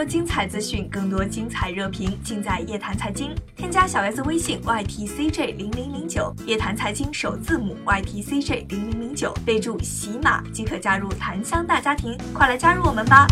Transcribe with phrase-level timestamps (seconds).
[0.00, 3.34] 多精彩资讯，更多精彩热评，尽在叶檀财经。
[3.54, 13.26] 添加小 S 微信 ytcj 零零零九，叶檀财经首字母 ytcj 零零零九，备注喜马即可加入檀香大家庭，快来加入我们吧！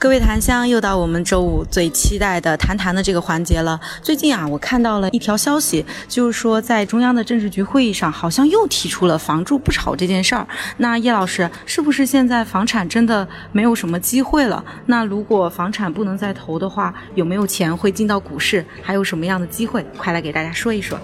[0.00, 3.78] 各位檀香，又到我们周五最期待的谈谈的这个环节了。
[4.00, 10.48] 最近啊，我看到了一条消息，就是说在中央的政治局会议上，好像又提出了“房住不炒”这件事儿。
[10.78, 14.64] 那叶老师，是不是现在房产真的没有什么机会了？
[14.86, 18.64] 那如果房产不能再投的话，有没有钱会进到股市？
[18.82, 19.84] 还有什么样的机会？
[19.98, 20.98] 快来给大家说一说。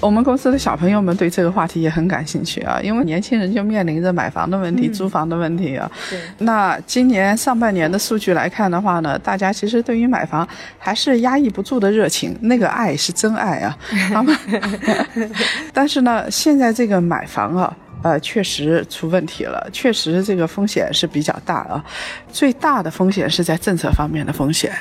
[0.00, 5.90] 我们公司的小朋友们对这个话题也很感兴趣啊，因为年轻人就面临着买房的问题、租房的问题啊。
[6.08, 6.20] 对。
[6.38, 10.46] 那今年上半年的数据来看的话呢，大家其实对于买房
[10.78, 13.76] 还是压抑不住的热情，那个爱是真爱啊。
[15.74, 21.84] 但是呢，现在这个买房啊，呃，确实出问题了，确实这个风险是比较大啊。
[22.30, 24.72] 最大的风险是在政策方面的风险，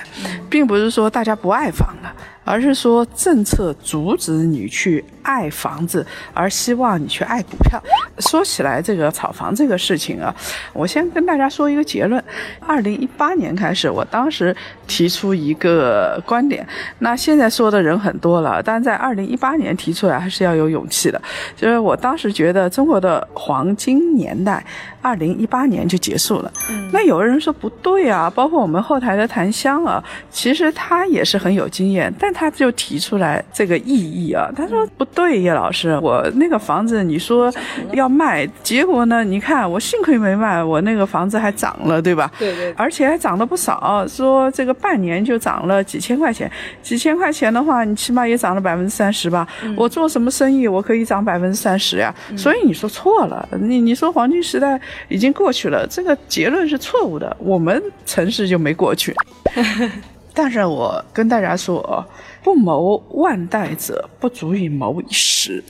[0.47, 2.13] 并不是说大家不爱房了。
[2.47, 7.77] 而是说政策阻止你去爱房子，而希望你去爱股票。
[8.19, 10.33] 说起来，这个炒房这个事情啊，
[10.71, 12.23] 我先跟大家说一个结论：
[12.65, 14.55] 二零一八年开始，我当时
[14.87, 16.65] 提出一个观点，
[16.99, 21.21] 那现在说的人很多了，但在二零一八年提出来还是要有勇气的。
[21.57, 24.65] 就是我当时觉得中国的黄金年代，
[25.01, 26.51] 二零一八年就结束了。
[26.93, 32.33] 那有人说不对啊，包括我们后台的檀香啊，其实他也是很有经验，但。
[32.37, 37.51] 他就提出来这个异议啊，他说不对，叶老师，我那个房子你说
[37.93, 42.29] 要卖，结果呢，你看我幸亏没卖，我那个房子还涨了，对吧？
[42.37, 49.47] 对对，而且还涨了不少，说这个半年就涨了几千块钱，几千块钱的话，你起码也涨了百分之三十吧？
[49.75, 52.13] 我做什么生意我可以涨百分之三十呀？
[52.35, 59.15] 所以你说错了，你你说黄金时代已经过去了，这个结论是错误的，我们城市就没过去。
[60.37, 62.05] 但是我跟大家说，
[62.43, 65.63] 不谋万代者不足以谋一时，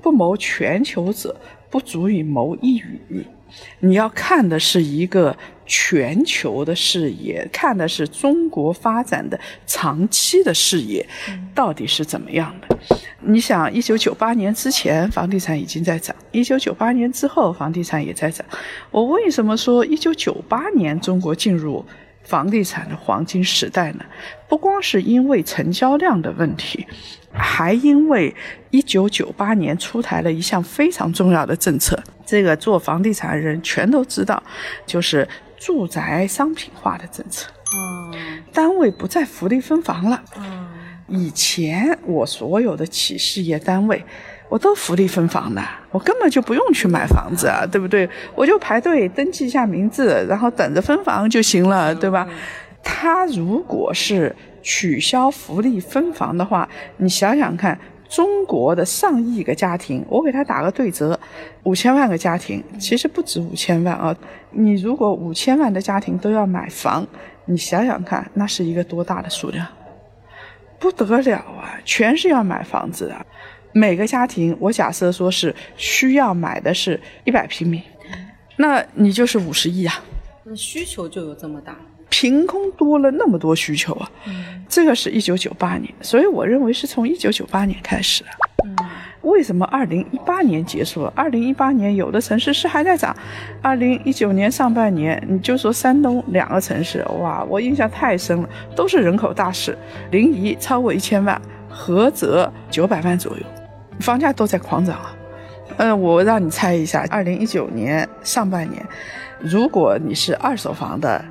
[0.00, 1.34] 不谋全球者
[1.68, 3.26] 不足以谋一隅。
[3.80, 11.04] 你要看的是一个全球的视野，看的是中国发展的长期的视野，
[11.52, 12.78] 到底是怎么样的？
[13.22, 18.46] 你想，一九九八年之前房地产已经在涨，一九九八年之后房地产也在涨。
[18.92, 21.84] 我为什么说一九九八年中国进入？
[22.28, 24.04] 房地产的黄金时代呢，
[24.46, 26.86] 不光是因为成交量的问题，
[27.32, 28.34] 还因为
[28.68, 31.98] 一九九八年出台了一项非常重要的政策。
[32.26, 34.42] 这个做房地产的人全都知道，
[34.84, 37.50] 就是住宅商品化的政策。
[37.74, 40.22] 嗯，单位不再福利分房了。
[40.36, 40.68] 嗯，
[41.06, 44.04] 以前我所有的企事业单位。
[44.48, 48.08] 我都福利分房的，我根本就不用去买房子啊，对不对？
[48.34, 52.26] 我就排队登记一下名字，然后等着分房就行了，对吧？
[52.82, 56.66] 他如果是取消福利分房的话，
[56.96, 61.18] 你想想看，中国的上亿个家庭，我给他打个对折，
[61.64, 64.16] 五千万个家庭，其实不止五千万啊。
[64.50, 67.06] 你如果五千万的家庭都要买房，
[67.44, 69.66] 你想想看，那是一个多大的数量？
[70.78, 73.26] 不得了啊，全是要买房子的。
[73.78, 77.80] 每个家庭，我假设说是需要买的是一百平米，
[78.56, 80.02] 那你就是五十亿啊。
[80.42, 81.76] 那需求就有这么大，
[82.08, 84.10] 凭空多了那么多需求啊。
[84.26, 88.30] 嗯，这个是一九九八年，所以我认为是从一九九八年开始的。
[88.64, 88.76] 嗯，
[89.22, 91.12] 为什么二零一八年结束了？
[91.14, 93.16] 二零一八年有的城市是还在涨，
[93.62, 99.78] 二零一九年上半年，你就说山东两个城市，哇，我印象太深了，都是人口大市，
[100.10, 101.40] 临沂超过一千万，
[101.72, 103.42] 菏泽九百万左右。
[104.00, 105.14] 房价都在狂涨啊，
[105.76, 108.84] 嗯，我让你猜一下，二零一九年上半年，
[109.38, 111.24] 如果你是二手房的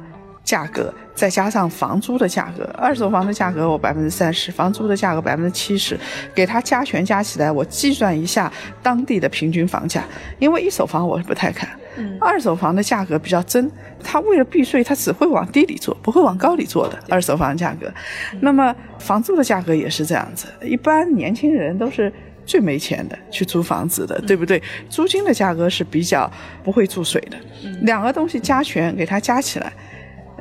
[0.43, 5.97] 价格，再加上房租的价格，二手房的价格我百分之三十，房租的价格百分之七十，
[6.33, 8.51] 给它加权加起来，我计算一下
[8.83, 10.03] 当地的平均房价，
[10.39, 11.69] 因为一手房我是不太看，
[12.21, 13.69] 二手房的价格比较真，
[14.03, 17.91] 它为了避税，它只会往低里做，不会往高里做的二手房价格，
[18.39, 22.13] 那么房租的价格也是这样子，一般年轻人都是。
[22.47, 24.63] 最没钱的去租房子的，对不对？
[24.89, 26.31] 租金的价格是比较
[26.63, 27.37] 不会注水的。
[27.81, 29.71] 两个东西加权给它加起来，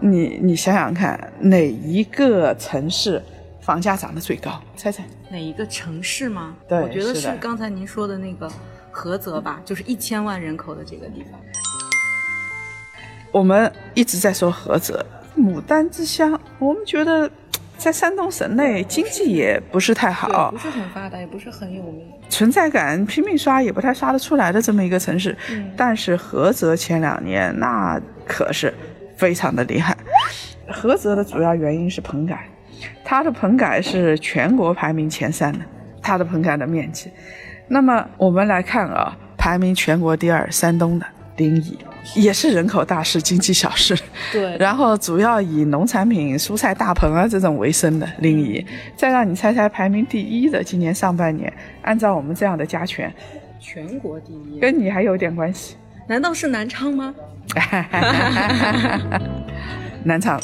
[0.00, 3.20] 你你想想看，哪一个城市
[3.60, 4.62] 房价涨得最高？
[4.76, 5.04] 猜猜？
[5.28, 6.54] 哪一个城市吗？
[6.68, 8.48] 对，我觉得是刚才您说的那个
[8.92, 11.40] 菏泽吧，就是一千万人口的这个地方。
[13.32, 15.04] 我们一直在说菏泽，
[15.36, 17.28] 牡丹之乡，我们觉得
[17.76, 25.36] 在山东省内经济也不是太好，不是很发达，也不是很有名，存在感拼命刷也不太刷得出来的这么一个城市。
[25.50, 28.72] 嗯但是菏泽前两年那可是
[29.16, 29.96] 非常的厉害。
[30.68, 32.48] 菏泽的主要原因是棚改，
[33.04, 35.60] 它的棚改是全国排名前三的，
[36.02, 37.10] 它的棚改的面积。
[37.68, 41.06] 那么我们来看啊，排名全国第二，山东的
[41.36, 41.74] 临沂，
[42.14, 43.98] 也是人口大市、经济小市。
[44.32, 48.64] 对然后主要以农产品、蔬菜大棚啊这种为生的临沂。
[48.96, 53.12] 再让你猜猜排名第一的，今年上半年，按照我们这样的加权，
[53.60, 55.76] 全国第一，跟你还有点关系。
[56.08, 57.14] 难道是南昌吗？
[60.04, 60.40] 南昌，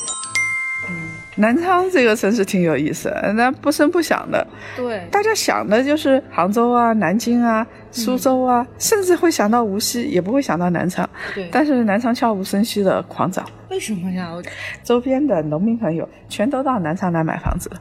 [1.36, 4.46] 南昌这个城市挺有意思，那不声不响的，
[4.76, 11.08] 对，大家想的就是杭州啊、南京啊、苏州啊，甚至会想到无锡，也不会想到南昌。
[11.34, 14.30] 对但是南昌悄无声息的狂涨，为什么呀？
[14.30, 14.42] 我
[14.84, 17.76] 周边的农民朋友全都到南昌来买房子了。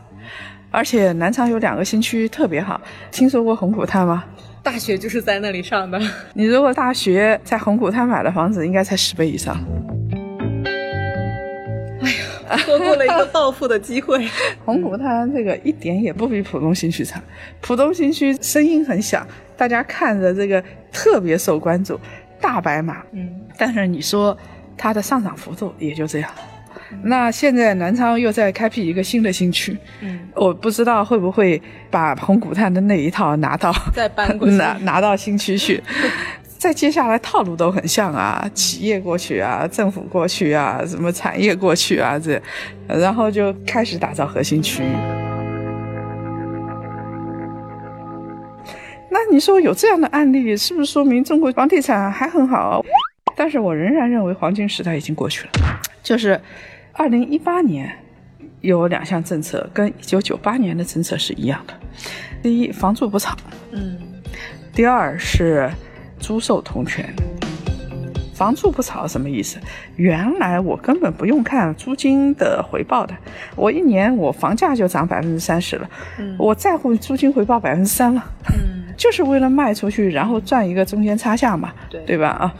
[0.71, 2.79] 而且南昌有两个新区特别好，
[3.11, 4.23] 听说过红谷滩吗？
[4.63, 5.99] 大学就是在那里上的。
[6.33, 9.57] 你如果大学在红谷滩买的房子，应该才十倍以上。
[12.65, 14.27] 错过了一个暴富的机会。
[14.65, 17.21] 红谷滩这个一点也不比浦东新区差，
[17.61, 19.25] 浦东新区声音很响，
[19.57, 21.99] 大家看着这个特别受关注，
[22.39, 23.03] 大白马。
[23.11, 24.37] 嗯，但是你说
[24.77, 26.29] 它的上涨幅度也就这样。
[27.03, 35.81] 那现在南昌又在开辟一个新的新区，嗯，我不知道会不会把红谷滩的那一套拿到再搬过去 拿拿到新区去。
[36.61, 42.39] 再接下来套路都很像啊，企业过去啊，政府过去啊，什么产业过去啊，这，
[42.87, 44.95] 然后就开始打造核心区域。
[49.09, 52.85] 那你说有这样的案例，是不是说明中国房地产还很好？
[53.35, 55.51] 但是我仍然认为黄金时代已经过去了，
[56.03, 56.39] 就是
[56.93, 57.91] 二零一八年
[58.59, 61.73] 有两项政策跟一九九八年的政策是一样的，
[62.43, 63.31] 第一，房住不炒；
[63.71, 63.97] 嗯，
[64.75, 65.67] 第二是
[66.21, 67.13] 租售同权。
[68.33, 69.59] 房住不炒什么意思？
[69.97, 73.13] 原来我根本不用看租金的回报的，
[73.55, 75.87] 我一年我房价就涨百分之三十了，
[76.17, 82.29] 嗯我在乎租金回报百分之三了，嗯，就是为了卖出去，然后赚一个中间差价嘛，对对吧？
[82.29, 82.53] 啊，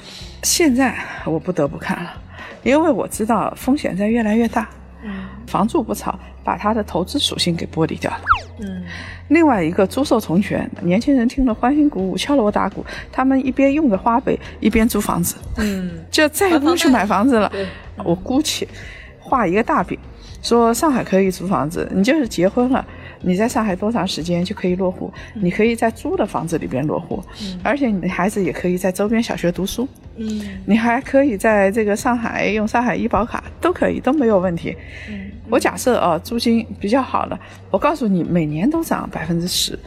[0.43, 0.93] 现在
[1.25, 2.13] 我不得不看了，
[2.61, 4.80] 因为我知道风险在越来越大，嗯
[5.51, 8.21] 房住不炒把它的投资属性给剥离掉了。
[8.61, 8.83] 嗯
[9.27, 17.65] 另外一个租售同权，年轻人听了欢欣鼓舞，敲锣打鼓，他们一边用着花呗，一边租房子，嗯， 就再也不用去买房子了对。
[18.03, 18.67] 我姑且
[19.19, 19.97] 画一个大饼，
[20.41, 22.85] 说上海可以租房子，你就是结婚了。
[23.23, 25.13] 你在上海多长时间就可以落户？
[25.35, 27.23] 你可以在租的房子里边落户，
[27.63, 29.87] 而且你的孩子也可以在周边小学读书，
[30.17, 34.75] 嗯你还可以在这个上海用上海医保卡，都可以，都没有问题。
[35.07, 37.37] 嗯我假设啊，租金比较好了，
[37.69, 39.77] 我告诉你，每年都涨百分之十，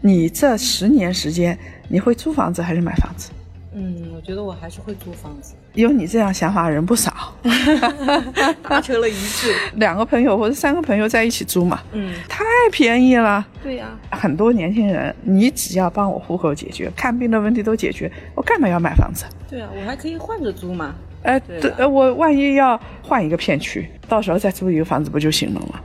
[0.00, 1.56] 你这十年时间，
[1.88, 3.30] 你会租房子还是买房子？
[3.72, 7.12] 嗯，我觉得我还是会租房子，有你这样想法的人不少
[8.66, 9.54] 达成了一致。
[9.74, 13.46] 两个朋友或者三个朋友在一起租嘛，嗯，太便宜了。
[13.62, 19.26] 对呀、很多年轻人，你只要帮我户口解决，看病的问题都解决，我干嘛要买房子？
[19.48, 20.94] 对啊，我还可以换着租嘛。
[21.22, 25.80] 呃，对啊对呃，我万一要换一个片区，到时候再租一个房子不就行了吗？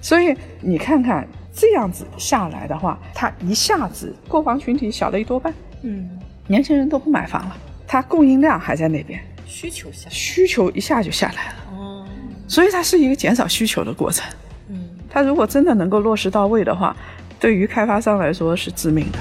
[0.00, 6.10] 所以你看看这样子下来的话，它一下子购房群体小了一多半，嗯，
[6.46, 10.08] 年轻人都不买房了，它供应量还在那边，需求下。
[10.10, 12.06] 需求一下就下来了，哦，
[12.46, 14.24] 所以它是一个减少需求的过程。
[14.68, 16.96] 嗯它如果真的能够落实到位的话，
[17.38, 19.18] 对于开发商来说是致命的。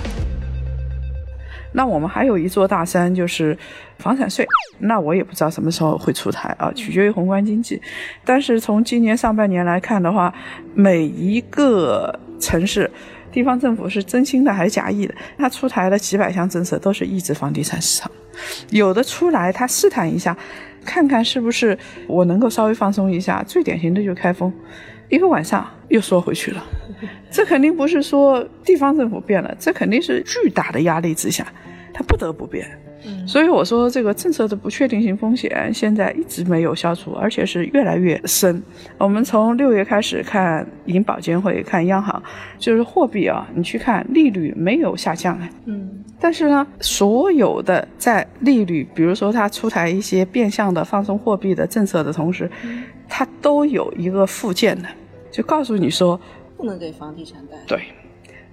[1.74, 3.58] 那我们还有一座大山，就是
[3.98, 4.48] 房产税。
[4.80, 7.82] 那我也不知道什么时候会出台啊，取决于宏观经济。
[8.24, 10.34] 但是从今年上半年来看的话，
[10.74, 12.90] 每一个城市、
[13.32, 15.14] 地方政府是真心的还是假意的？
[15.38, 18.12] 它出台了几百项政策，都是抑制房地产市场。
[18.72, 20.36] 有的出来，他试探一下，
[20.84, 21.78] 看看是不是
[22.08, 23.44] 我能够稍微放松一下。
[23.48, 24.52] 最典型的就是开封，
[25.14, 26.66] 一个晚上又缩回去了。
[27.30, 31.46] 这肯定不是说地方政府变了，这肯定是巨大的压力之下，
[31.94, 32.68] 它不得不变。
[33.06, 38.62] 嗯所以我说，这个政策的不确定性风险现在一直没有消除，而且是越来越深。
[38.98, 42.22] 我们从六月开始看银保监会、看央行，
[42.58, 52.50] 就是货币啊，你去看利率没有下降哎，嗯但是呢，所有的在利率，比如说它出台一些变相的放松货币的政策的同时，
[53.10, 54.88] 它都有一个附件的，
[55.34, 56.20] 就告诉你说，
[56.56, 57.58] 不能给房地产贷。
[57.68, 57.88] 对，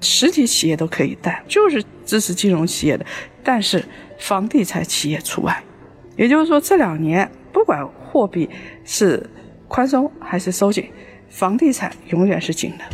[0.01, 3.05] 实体企业都可以贷，就是支持金融企业的，
[3.45, 3.85] 但是
[4.19, 5.63] 房地产企业除外。
[6.17, 8.49] 也就是说，这两年不管货币
[8.83, 9.29] 是
[9.69, 10.91] 宽松还是收紧，
[11.29, 12.85] 房地产永远是紧的。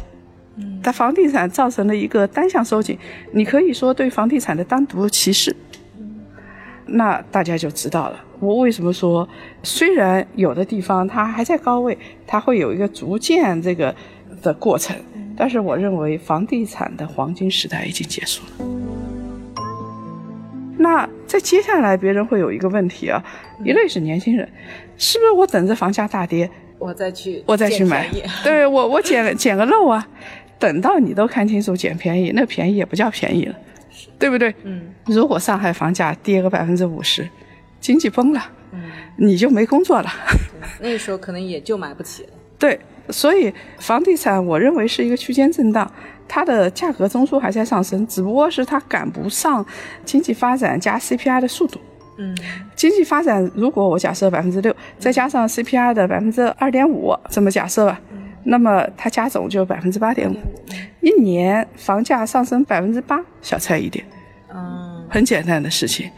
[0.56, 2.98] 嗯，但房地产造成了一个单向收紧，
[3.32, 5.54] 你可以说对房地产的单独歧视。
[6.86, 9.28] 那大家就知道了，我为什么说，
[9.62, 13.94] 虽然有的地方它还在高位，它会有一个逐渐这个
[14.42, 14.96] 的过程。
[15.36, 18.66] 但是我认为房地产的黄金时代已经结束了。
[20.78, 23.22] 那在接下来，别人会有一个问题啊，
[23.64, 24.48] 一类是年轻人，
[24.96, 28.08] 是不是我等着房价大跌，我再去我再去买？
[28.44, 30.06] 对我我捡捡个漏啊，
[30.58, 33.54] 等到你都看清楚捡便宜，那便宜也不叫便宜了，
[34.18, 34.54] 对不对？
[34.64, 34.94] 嗯。
[35.06, 37.28] 如果上海房价跌个百分之五十，
[37.80, 38.40] 经济崩了，
[38.72, 38.82] 嗯，
[39.16, 40.10] 你就没工作了，
[40.80, 42.30] 那个时候可能也就买不起了。
[42.58, 42.78] 对。
[43.08, 45.88] 所以房地产，我认为是一个区间震荡，
[46.26, 49.64] 它的价格中枢还在上升，只不过是它赶不上
[50.04, 51.78] 经济发展加 CPI 的速度。
[52.18, 52.36] 嗯，
[52.74, 58.00] 经济发展如果我假设百分之六，再加上 CPI 的百分之二点五，这么假设吧，
[58.46, 60.36] 那么它加总就百分之八点五，
[61.00, 64.04] 一年房价上升百分之八，小菜一碟。
[64.54, 66.10] 嗯，很简单的事情。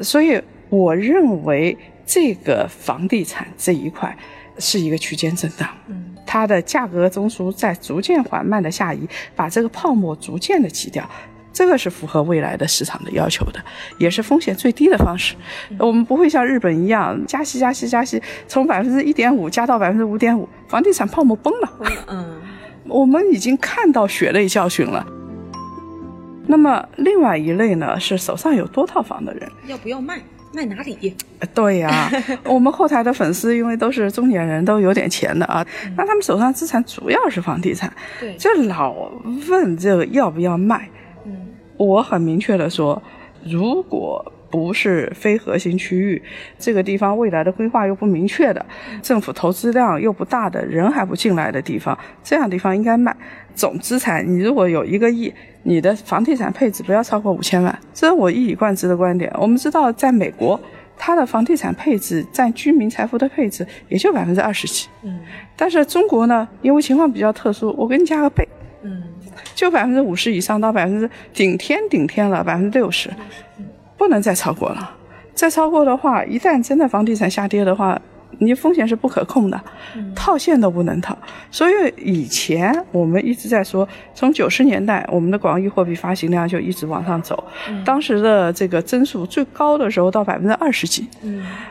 [0.00, 4.16] 所以我认为这个房地产这一块
[4.58, 5.68] 是一个区间震荡。
[5.88, 6.06] 嗯。
[6.26, 11.08] 它的价格中枢在逐渐缓慢的下移，把这个泡沫逐渐的挤掉，
[11.52, 13.60] 这个是符合未来的市场的要求的，
[13.98, 15.34] 也是风险最低的方式。
[15.78, 21.72] 我们不会像日本一样加息、加息、加息，从百分之一点五加到百分之五点五，房地产泡沫崩了。
[22.08, 22.40] 嗯，
[22.86, 25.06] 我们已经看到血泪教训了。
[26.46, 30.20] 那么另外一类呢，是手上有多套房的人，要不要卖？
[30.52, 31.14] 卖哪里？
[31.54, 32.10] 对呀，
[32.42, 35.64] 我们后台的粉丝因为都是中年人，都有点钱的啊。
[35.96, 38.92] 那他们手上资产主要是房地产，对，就老
[39.48, 40.88] 问这个要不要卖。
[41.80, 43.02] 嗯，我很明确的说，
[43.44, 46.22] 如果不是非核心区域，
[46.58, 48.64] 这个地方未来的规划又不明确的，
[49.02, 53.16] 政府投资量又不大的，人还不进来的地方，这样地方应该卖。
[53.54, 55.32] 总资产你如果有一个亿。
[55.62, 59.30] 你的房地产配置不要超过五千万，这是我一以贯之的观点。
[59.38, 60.58] 我们知道，在美国，
[60.96, 64.88] 它的房地产配置占居民财富的配置也就百分之二十几。
[65.02, 65.20] 嗯，
[65.54, 68.48] 但是中国呢，因为情况比较特殊，我给你加个倍，
[68.82, 69.02] 嗯，
[69.54, 73.10] 就百分之五十以上到百分之顶天顶天了百分之六十，
[73.96, 74.96] 不能再超过了。
[75.34, 78.00] 再超过的话，一旦真的房地产下跌的话。
[78.38, 79.60] 你风险是不可控的，
[80.14, 81.16] 套现都不能套。
[81.50, 87.42] 所以以前我们一直在说，从九十年代我们的广义货币发行量就一直往上走，
[87.84, 91.06] 当时的这个增速最高的时候到百分之二十几，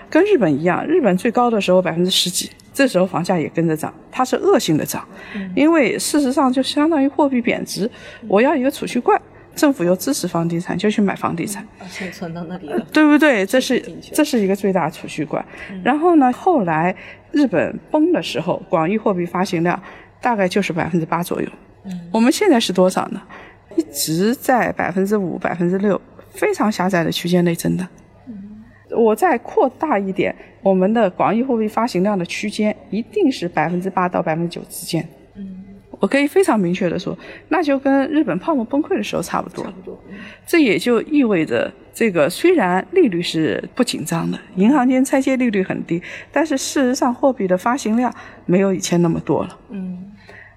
[0.10, 5.08] 跟日本一样，日本最高的时候百分之十几，这时候房价也跟着涨，它是恶性的涨，
[5.56, 7.90] 因为事实上就相当于货币贬值，
[8.28, 9.20] 我要一个储蓄罐。
[9.60, 13.46] 政府又支持房地产，就去买房地产，钱存到那里了，对不对？
[13.52, 13.78] 这是
[14.14, 15.44] 这是一个最大储蓄罐。
[15.84, 16.96] 然后呢，后来
[17.34, 19.78] 日本崩的时候，广义货币发行量
[20.22, 21.50] 大概就是百分之八左右。
[22.12, 23.22] 我们现在是多少呢？
[23.76, 26.00] 一直在百分之五、百分之六，
[26.32, 27.86] 非常狭窄的区间内增的。
[28.98, 35.08] 我再扩大一点，我们的广义货币发行量的区间一定是百分之八到百分之九之间。
[36.00, 37.18] 我可以非常明确的说，
[37.50, 39.64] 那就跟日本泡沫崩溃的时候差不多。
[39.66, 40.02] 差不多。
[40.48, 46.02] 这也就意味着，这个虽然利率是不紧张的，银行间拆借利率很低，
[46.32, 48.14] 但是事实上货币的发行量
[48.46, 49.58] 没有以前那么多了。
[49.70, 50.06] 嗯。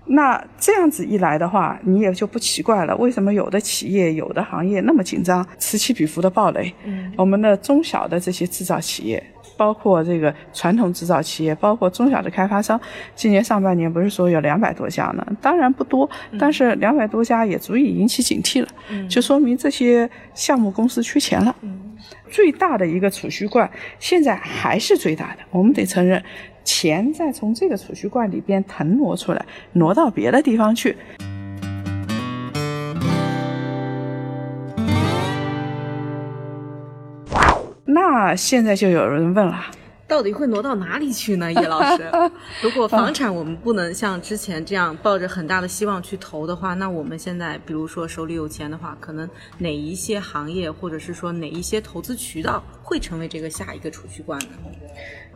[0.04, 6.72] 那这样子一来的话，你也就不奇怪了，为什么有的企业、有的行业那么紧张，此起彼伏的暴雷？
[6.84, 7.12] 嗯。
[7.16, 9.22] 我们的中小的这些制造企业。
[9.62, 12.80] 包括这个传统制造企业，包括中小的开发商，
[13.14, 15.24] 今年上半年不是说有两百多家呢？
[15.40, 18.68] 当然不多，但是两百多家也足以引起警惕了，
[19.08, 21.54] 就说明这些项目公司缺钱了。
[22.28, 26.20] 最大的一个储蓄罐现在还是最大的，我们得承认，
[26.64, 30.96] 钱再从这个储蓄罐里边腾挪出来，挪到别的地方去。
[38.24, 39.66] 那现在就有人问了，
[40.06, 41.52] 到底会挪到哪里去呢？
[41.52, 42.08] 叶老师，
[42.62, 54.46] 如果房产我们不能像之前这样抱着很大的希望去投的话，那我们现在比如说手里有钱的话，可能哪一些行业或者是说哪一些投资渠道会成为这个下一个储蓄罐呢？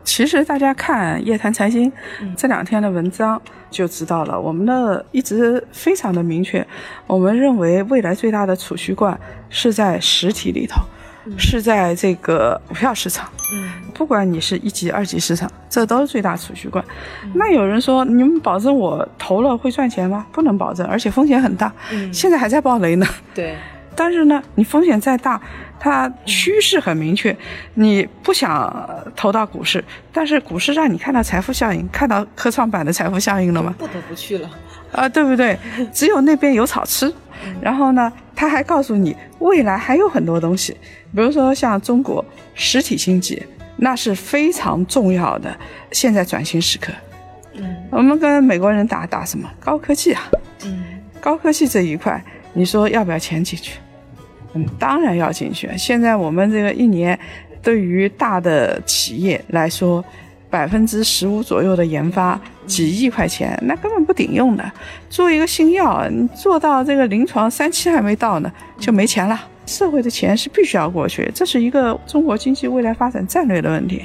[0.05, 1.91] 其实大家看夜谈财经
[2.37, 6.65] 这两天的文章就知道了，我们的一直非常的明确，
[7.05, 10.81] 我们认为未来最大的储蓄罐是在实体里头。
[11.37, 13.27] 是在这个股票市场。
[13.53, 16.83] 嗯，不管你是一级、二级市场，这都是最大储蓄罐。
[17.33, 20.25] 那有人说，你们保证我投了会赚钱吗？
[20.31, 21.71] 不能保证，而且风险很大。
[21.91, 23.07] 嗯现在还在暴雷呢。
[23.33, 23.55] 对，
[23.95, 25.41] 但是呢，你风险再大，
[25.79, 27.35] 它趋势很明确，
[27.75, 33.73] 你不想呃投到股市，但是股市让你看到财富效应，看到科创板的财富效应了吗？
[33.77, 34.49] 不得不去了。
[34.97, 35.57] 啊，对不对？
[35.93, 37.13] 只有那边有草吃。
[37.61, 40.75] 然后呢，他还告诉你，未来还有很多东西，
[41.15, 42.25] 比如说像中国
[42.55, 43.41] 实体经济，
[43.77, 45.55] 那是非常重要的，
[45.91, 46.91] 现在转型时刻。
[47.53, 50.23] 嗯我们跟美国人打打什么高科技啊？
[50.65, 50.83] 嗯
[51.21, 52.21] 高科技这一块，
[52.53, 53.79] 你说要不要钱进去？
[54.53, 55.69] 嗯，当然要进去。
[55.77, 57.17] 现在我们这个一年，
[57.61, 60.03] 对于大的企业来说，
[60.49, 64.71] 百分之十五左右的研发，几亿块钱，那根本不顶用的。
[65.09, 69.39] 做一个新药，你做到这个临床三期还没到呢，就没钱了。
[69.65, 74.01] 社会的钱是必须要过去，这是一个中国经济未来发展战略的问题，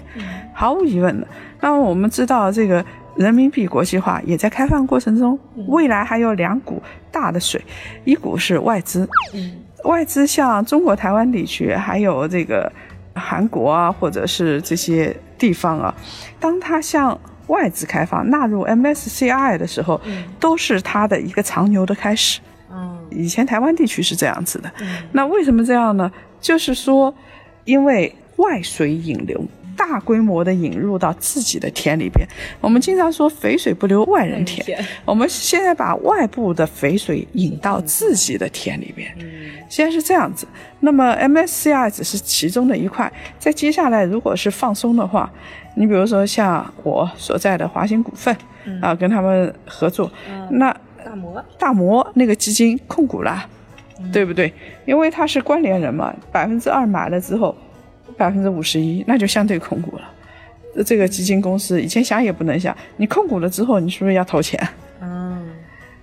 [0.53, 1.27] 毫无疑问的。
[1.61, 2.85] 那么我们知道这个。
[3.15, 7.63] 人民币国际化也在开放过程中，未来还有两股大的水，
[8.07, 9.53] 一股是外资，嗯
[9.85, 12.73] 外资像中国台湾地区，还有这个
[13.15, 15.95] 韩国啊，或者是这些地方啊，
[16.41, 20.01] 当它向外资开放纳入 MSCI 的时候，
[20.41, 22.41] 都是它的一个长牛的开始。
[22.71, 26.11] 嗯以前台湾地区是这样子的，嗯那为什么这样呢？
[26.41, 27.15] 就是说，
[27.65, 29.45] 因为外水引流。
[29.89, 32.25] 大规模的引入到自己的田里边，
[32.61, 34.79] 我们经常说肥水不流外人田。
[35.05, 39.13] 我们现在把外部的肥水引到自己的田里边，
[39.69, 40.47] 现在是这样子。
[40.81, 45.31] 那么 MSCI 只是其中的一块，在接下来如果是放松的话，
[45.75, 48.35] 你比如说像我所在的华兴股份
[48.81, 50.09] 啊，跟他们合作，
[50.51, 50.73] 那
[51.05, 53.45] 大摩大摩那个基金控股了，
[54.13, 54.53] 对不对？
[54.87, 57.55] 因为他是关联人嘛，百分之二买了之后。
[58.13, 60.11] 百分之五十一，那就相对控股了。
[60.87, 64.59] 这个基金公司以前想也不能想，你控股了之后，你是不是要投钱？
[65.01, 65.47] 嗯，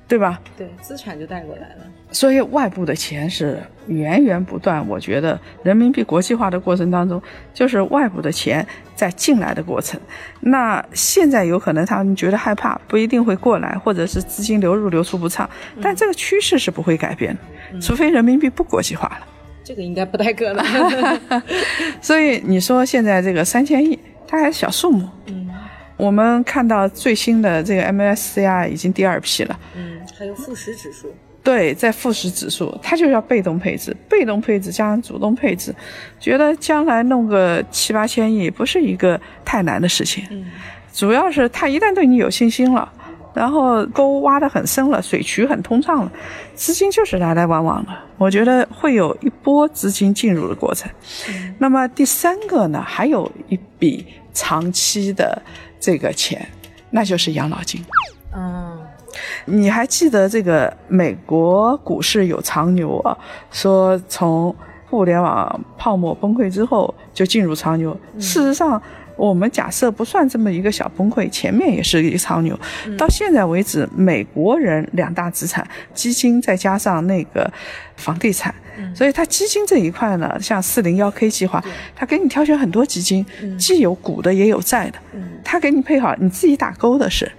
[0.08, 0.40] 对吧？
[0.56, 1.86] 对，资产就带过来了。
[2.12, 4.88] 所以外部的钱是源源不断。
[4.88, 7.22] 我觉得人民币国际化的过程当中，
[7.54, 10.00] 就是外部的钱在进来的过程。
[10.40, 15.50] 那现在有可能他们觉得害怕，不一定会过来，或者是资金流入流出不畅，
[15.82, 17.36] 但这个趋势是不会改变
[17.72, 19.28] 的，除非人民币不国际化了。
[19.70, 21.22] 这个应该不太可能。
[22.02, 25.08] 所以你说现在这个三千亿，它还是小数目。
[25.28, 25.48] 嗯，
[25.96, 29.60] 我们看到最新的这个 MSCI 已经第二批了。
[29.78, 31.14] 嗯，还有富时指数。
[31.44, 35.72] 对，在富时指数，它就要被动配置，被动配置加上主动配置，
[36.20, 40.24] 觉得将来弄个七八千亿不是一个太难的事情。
[40.32, 40.46] 嗯，
[40.92, 42.92] 主要是他一旦对你有信心了。
[43.34, 46.12] 然后沟挖得很深了，水渠很通畅了，
[46.56, 47.92] 资金就是来来往往的。
[48.18, 50.90] 我觉得会有一波资金进入的过程。
[51.30, 55.42] 嗯、那么第三个呢，还有一笔长期的
[55.80, 56.46] 这个钱，
[56.90, 57.84] 那就是养老金。
[58.36, 58.78] 嗯，
[59.46, 63.18] 你还记得这个美国股市有长牛啊？
[63.52, 64.54] 说从
[64.90, 67.98] 互联网泡沫崩溃之后就进入长牛。
[68.16, 68.82] 嗯、事实上。
[69.20, 72.58] 我们假设不算这么一个小崩溃，前面也是一个超牛。
[72.98, 77.52] 到现在为止，美国人两大资产基金再加上那个
[77.98, 78.56] 房地产，
[78.96, 81.62] 所以它基金这一块呢，像四零幺 K 计划，
[81.94, 83.26] 它给你挑选很多基金，
[83.58, 84.98] 既有股的也有债的，
[85.44, 87.30] 它给你配好，你自己打勾的是。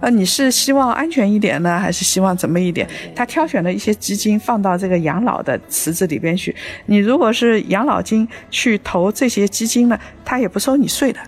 [0.00, 2.88] 呃，你是希望安全一点呢，还是希望怎么一点？
[3.14, 6.54] 他挑选了一些基金放到这个养老的池子里边去。
[6.86, 11.20] 你如果是养老金去投这些基金呢，他也不收你税的。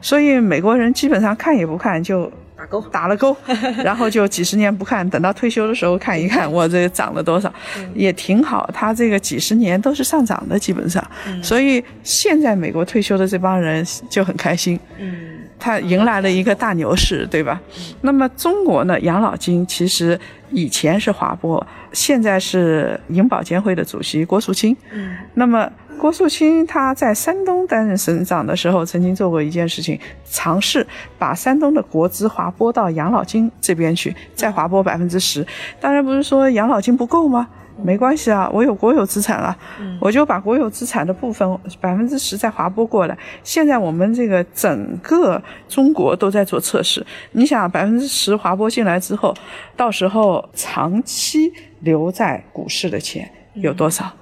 [0.00, 3.34] 所以美国人基本上看也不看就打勾打了勾，
[3.82, 7.52] 然后就几十年不看，等到退休的时候看一看我这涨了多少，
[7.94, 8.68] 也挺好。
[8.74, 11.02] 他这个几十年都是上涨的，基本上。
[11.42, 14.78] 所以现在美国退休的这帮人就很开心。
[14.98, 15.38] 嗯。
[15.64, 17.58] 他迎来了一个大牛市，对吧？
[18.02, 19.00] 那么中国呢？
[19.00, 24.76] 养老金其实以前是华波，现在是银保监会的主席郭树清。
[24.92, 25.66] 嗯，那么
[25.98, 30.86] 郭树清他在山东担任省长的时候，曾经做过一件事情，尝试
[31.18, 35.46] 把山东的国资划拨到养老金这边去，再划拨百分之十。
[35.80, 37.48] 当然不是说养老金不够吗？
[37.82, 39.56] 没关系啊，我有国有资产了，
[39.98, 43.18] 我就把国有资产的部分百分之十再划拨过来。
[43.42, 49.34] 现在我们这个整个中国都在做测试，你想百分之十划拨进来之后，
[49.74, 54.12] 到时候长期留在股市的钱有多少？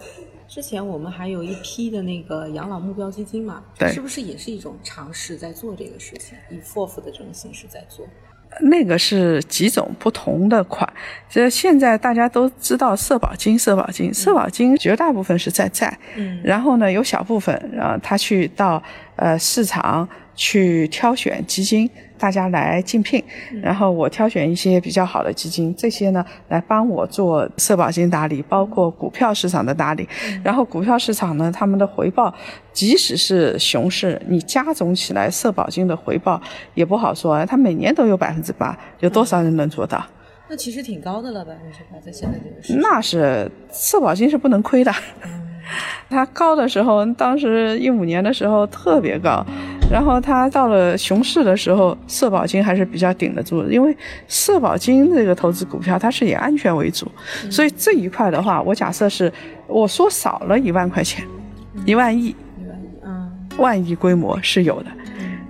[0.53, 8.07] 之前我们还有一批的那个养老目标基金嘛，对，是不是也是一种尝试在做这个事情，以 FOF 的这种形式在做？
[8.61, 10.87] 那个是几种不同的款。
[11.27, 18.83] 这现在大家都知道社保金，社保金，社保金绝大部分是在债，嗯，然后呢有小部分，啊，他去到
[19.17, 21.91] 呃市场去挑选基金。
[22.19, 23.21] 大家来竞聘，
[23.61, 30.09] 然后我挑选一些比较好的基金，这些呢来帮我做社保金打理，包括股票市场的打理。
[30.45, 32.33] 然后股票市场呢，他们的回报，
[32.73, 36.41] 即使是熊市，你加总起来社保金的回报
[36.75, 40.01] 也不好说，它每年都有百分之八，有多少人能做到？
[40.49, 42.75] 那其实挺高的了，百分之八在现在这个市。
[42.81, 44.95] 那是社保金是不能亏的。
[46.09, 49.45] 它高的时候，当时一五年的时候特别高，
[49.93, 53.95] 然后它到了熊市的时候，社保金还是比较顶得住的，因为
[54.27, 57.07] 社保金这个投资股票，它是以安全为主，
[57.51, 59.31] 所以这一块的话，我假设是
[59.67, 61.23] 我说少了一万块钱，
[61.85, 64.87] 一万亿，一万亿，嗯，万亿规模是有的。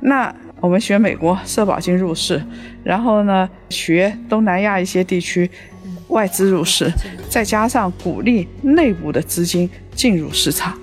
[0.00, 2.42] 那我们学美国社保金入市，
[2.82, 5.48] 然后呢，学东南亚一些地区。
[6.08, 6.92] 外资入市，
[7.30, 10.76] 再加上鼓励内部的资金进入市场，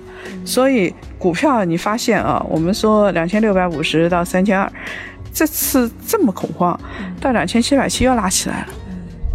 [0.44, 4.72] 所以股票你发现啊，我们说两千六百五十到三千二，
[5.34, 6.80] 这次这么恐慌，
[7.20, 8.68] 到两千七百七又拉起来了，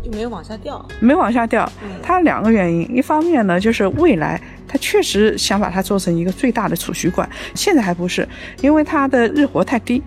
[0.04, 1.71] 就没有往下掉，没往下掉。
[2.02, 8.28] 它两个原因，一方面呢就是未来它确实想把它做成一个最大的储蓄罐，现在还不是，
[8.62, 10.01] 因为它的日活太低。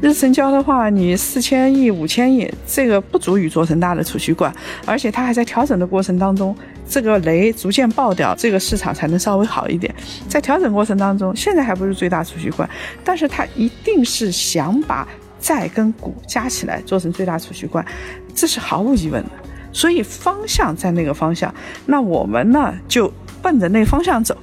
[0.00, 4.54] 日成交的话，你四千亿、五千亿，这个不足以做成大的储蓄罐，
[4.84, 6.56] 而且它还在调整的过程当中，
[6.88, 9.92] 这个雷逐渐爆掉，这个市场才能稍微好一点。
[10.28, 12.68] 在调整过程当中，现在还不是最大储蓄罐，
[13.02, 15.08] 但是它一定是想把
[15.40, 17.84] 债跟股加起来做成最大储蓄罐，
[18.32, 19.30] 这是毫无疑问的。
[19.72, 21.52] 所以方向在那个方向，
[21.86, 23.12] 那我们呢就
[23.46, 24.36] 奔着那方向走。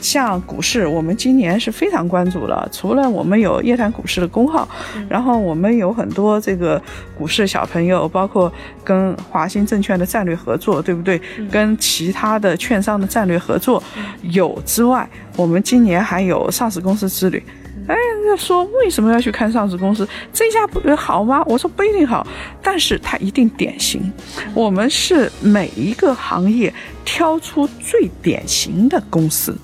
[0.00, 2.68] 像股市，我们今年是非常关注了。
[2.72, 4.68] 除了我们有夜谈股市的公号，
[5.08, 6.80] 然后我们有很多这个
[7.16, 11.20] 股市小朋友，包括跟华兴证券的战略合作，对不对？
[11.50, 13.80] 跟其他的券商的战略合作
[14.22, 17.40] 有之外，我们今年还有上市公司之旅。
[17.88, 17.96] 哎，
[18.26, 20.06] 那说为什么要去看上市公司？
[20.32, 21.42] 这家不好吗？
[21.46, 22.24] 我说不一定好，
[22.62, 24.12] 但是它一定典型。
[24.54, 26.72] 我们是每一个行业
[27.04, 29.56] 挑出最典型的公司。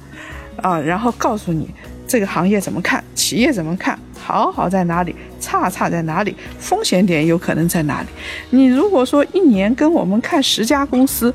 [0.57, 1.69] 啊，然后告诉你
[2.09, 8.09] 这个行业怎么看，企业怎么看，好好在哪里，差差在哪里，风险点有可能在哪里。
[8.49, 11.35] 你如果说一年跟我们看十家公司，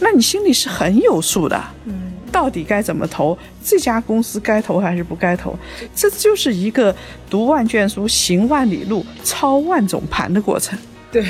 [0.00, 1.58] 那你心里是很有数的。
[1.86, 2.05] 嗯，
[2.36, 3.36] 到底该怎么投？
[3.64, 5.58] 这家公司该投还是不该投？
[5.94, 6.94] 这就是一个
[7.30, 10.78] 读万卷书，行万里路，操万种盘的过程。
[11.10, 11.24] 对，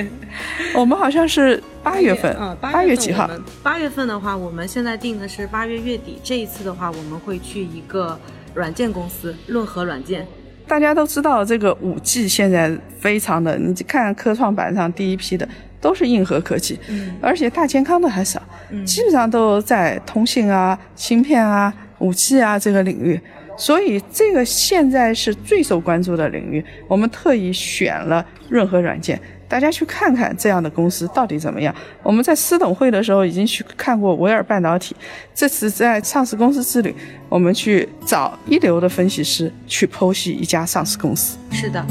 [0.74, 3.28] 我们好像是八月份，嗯，八月几号？
[3.62, 6.18] 八月份的话，我们现在定的是八月月底。
[6.24, 8.18] 这一次的话，我们会去一个
[8.54, 10.26] 软件公司，润和软件。
[10.66, 15.46] 大家都知道，这个五 G 现在非常的，你看科创板上第一批的
[15.80, 23.20] 都是硬核科技，嗯，而且大健康的还少，嗯，基本上都在通信啊、芯片啊、武器啊这个领域。
[23.56, 31.74] 所以这个现在是最受关注的领域，我们特意选了润和软件，大家去看看这样的公司到底怎么样。
[32.04, 34.94] 我们在私董会的时候已经去看过维尔半导体，
[35.34, 36.94] 这次在上市公司之旅，
[37.28, 41.36] 我们去找一流的分析师去剖析一家上市公司。
[41.50, 41.84] 是的。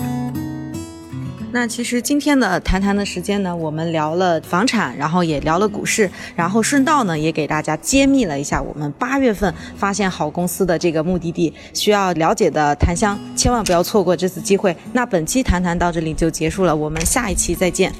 [1.59, 11.51] 那其实今天的谈谈的时间呢，我们聊了房产，然后也聊了股市，然后顺道呢也给大家揭秘了一下我们八月份发现好公司的这个目的地。
[11.73, 14.77] 需要了解的檀香千万不要错过这次机会。
[14.93, 17.91] 那本期谈谈到这里就结束了，我们下一期再见。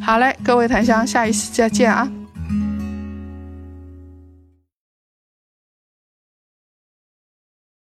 [0.00, 2.10] 好嘞，各位檀香，下一期再见啊。